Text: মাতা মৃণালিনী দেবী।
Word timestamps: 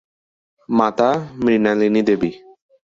মাতা 0.69 1.09
মৃণালিনী 1.43 2.01
দেবী। 2.07 2.31